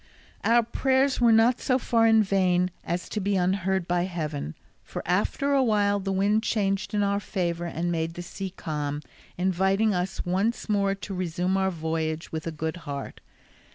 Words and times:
Our 0.43 0.63
prayers 0.63 1.21
were 1.21 1.31
not 1.31 1.61
so 1.61 1.77
far 1.77 2.07
in 2.07 2.23
vain 2.23 2.71
as 2.83 3.07
to 3.09 3.19
be 3.19 3.35
unheard 3.35 3.87
by 3.87 4.05
Heaven, 4.05 4.55
for 4.81 5.03
after 5.05 5.53
a 5.53 5.61
while 5.61 5.99
the 5.99 6.11
wind 6.11 6.41
changed 6.41 6.95
in 6.95 7.03
our 7.03 7.19
favour, 7.19 7.65
and 7.67 7.91
made 7.91 8.15
the 8.15 8.23
sea 8.23 8.49
calm, 8.49 9.03
inviting 9.37 9.93
us 9.93 10.25
once 10.25 10.67
more 10.67 10.95
to 10.95 11.13
resume 11.13 11.55
our 11.55 11.69
voyage 11.69 12.31
with 12.31 12.47
a 12.47 12.51
good 12.51 12.77
heart. 12.77 13.21